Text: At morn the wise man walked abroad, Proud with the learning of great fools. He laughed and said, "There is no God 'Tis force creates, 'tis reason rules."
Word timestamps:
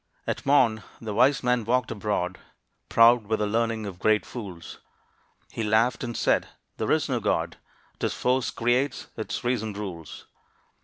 At 0.25 0.43
morn 0.47 0.81
the 0.99 1.13
wise 1.13 1.43
man 1.43 1.63
walked 1.63 1.91
abroad, 1.91 2.39
Proud 2.89 3.27
with 3.27 3.37
the 3.37 3.45
learning 3.45 3.85
of 3.85 3.99
great 3.99 4.25
fools. 4.25 4.79
He 5.51 5.61
laughed 5.61 6.03
and 6.03 6.17
said, 6.17 6.47
"There 6.77 6.91
is 6.91 7.07
no 7.07 7.19
God 7.19 7.57
'Tis 7.99 8.15
force 8.15 8.49
creates, 8.49 9.09
'tis 9.15 9.43
reason 9.43 9.73
rules." 9.73 10.25